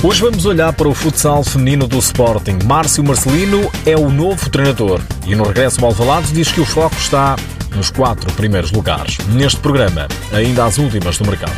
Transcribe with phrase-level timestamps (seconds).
[0.00, 2.60] Hoje vamos olhar para o futsal feminino do Sporting.
[2.64, 6.94] Márcio Marcelino é o novo treinador e no regresso ao Alvalade diz que o foco
[6.94, 7.34] está
[7.74, 9.18] nos quatro primeiros lugares.
[9.34, 11.52] Neste programa, ainda as últimas do mercado.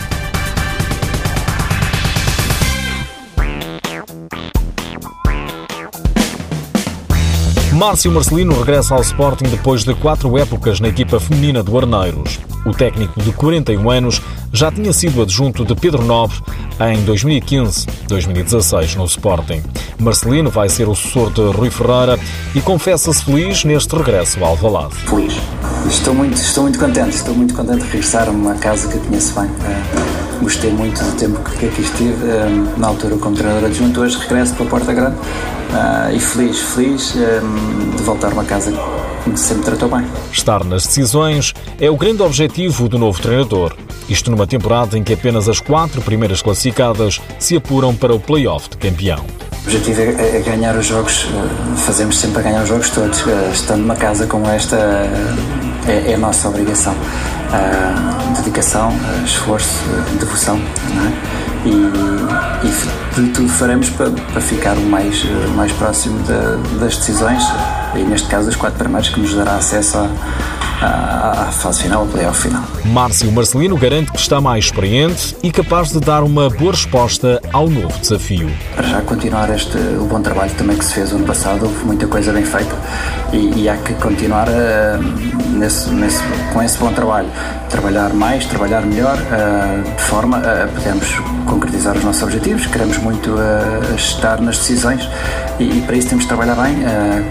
[7.75, 12.39] Márcio Marcelino regressa ao Sporting depois de quatro épocas na equipa feminina do Arneiros.
[12.71, 16.37] O técnico de 41 anos já tinha sido adjunto de Pedro Nobre
[16.79, 19.61] em 2015-2016 no Sporting.
[19.99, 22.17] Marcelino vai ser o sucessor de Rui Ferreira
[22.55, 24.95] e confessa-se feliz neste regresso ao Alvalade.
[24.95, 25.35] Feliz.
[25.89, 29.35] Estou muito, estou muito contente, estou muito contente de regressar a uma casa que conheço
[29.35, 29.47] bem.
[29.51, 34.17] Uh, gostei muito do tempo que aqui estive, uh, na altura como treinador adjunto, hoje
[34.17, 38.71] regresso para Porta Grande uh, e feliz, feliz de voltar a uma casa
[39.25, 40.07] que sempre tratou bem.
[40.33, 43.75] Estar nas decisões é o grande objetivo do novo treinador.
[44.09, 48.69] Isto numa temporada em que apenas as quatro primeiras classificadas se apuram para o play-off
[48.71, 49.25] de campeão.
[49.53, 51.27] O objetivo é, é ganhar os jogos,
[51.77, 53.23] fazemos sempre a ganhar os jogos todos.
[53.53, 54.77] Estando numa casa como esta,
[55.87, 56.95] é, é a nossa obrigação.
[56.95, 58.93] Uh, dedicação,
[59.25, 59.75] esforço,
[60.19, 60.57] devoção.
[60.57, 61.40] É?
[61.65, 67.43] E, e de tudo faremos para, para ficar o mais, mais próximo de, das decisões,
[67.95, 70.09] e neste caso das quatro primeiras, que nos dará acesso a
[70.81, 72.63] à, fase final, ao playoff final.
[72.87, 77.69] Márcio Marcelino garante que está mais experiente e capaz de dar uma boa resposta ao
[77.69, 78.51] novo desafio.
[78.75, 82.07] Para já continuar este, o bom trabalho também que se fez ano passado, houve muita
[82.07, 82.75] coisa bem feita
[83.33, 86.21] e, e há que continuar uh, nesse, nesse,
[86.53, 87.29] com esse bom trabalho.
[87.69, 91.07] Trabalhar mais, trabalhar melhor, uh, de forma a podermos
[91.47, 92.67] concretizar os nossos objetivos.
[92.67, 95.09] Queremos muito uh, estar nas decisões
[95.61, 96.77] e, e, para isso temos de trabalhar bem,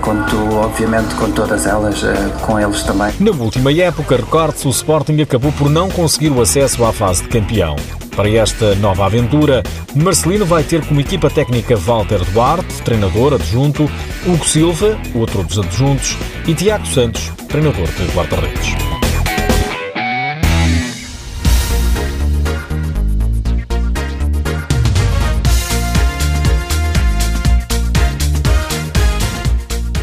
[0.02, 2.04] conto obviamente com todas elas,
[2.42, 3.12] com eles também.
[3.20, 7.30] Na última época, recorde-se, o Sporting acabou por não conseguir o acesso à fase de
[7.30, 7.76] campeão.
[8.20, 9.64] Para esta nova aventura,
[9.96, 13.90] Marcelino vai ter como equipa técnica Walter Duarte, treinador adjunto,
[14.28, 18.76] Hugo Silva, outro dos adjuntos, e Tiago Santos, treinador de guarda-redes.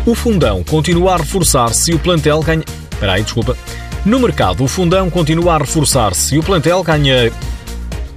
[0.07, 2.65] O fundão continua a reforçar-se e o plantel ganha.
[2.91, 3.55] Espera aí, desculpa.
[4.07, 7.31] No mercado, o fundão continua a reforçar-se e o plantel ganha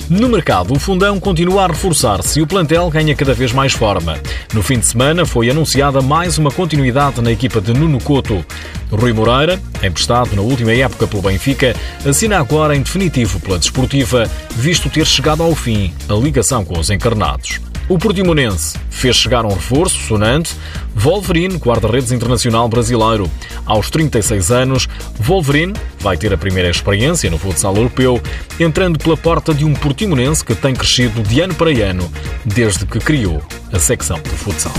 [0.10, 4.18] no mercado, o fundão continua a reforçar-se e o plantel ganha cada vez mais forma.
[4.54, 8.44] No fim de semana foi anunciada mais uma continuidade na equipa de Nuno Couto.
[8.92, 14.90] Rui Moreira, emprestado na última época pelo Benfica, assina agora em definitivo pela Desportiva, visto
[14.90, 17.69] ter chegado ao fim a ligação com os encarnados.
[17.90, 20.56] O Portimonense fez chegar um reforço sonante,
[20.96, 23.30] Wolverine, guarda-redes internacional brasileiro.
[23.66, 24.88] Aos 36 anos,
[25.20, 28.22] Wolverine vai ter a primeira experiência no futsal europeu,
[28.60, 32.08] entrando pela porta de um Portimonense que tem crescido de ano para ano
[32.46, 33.42] desde que criou
[33.74, 34.74] a secção de futsal.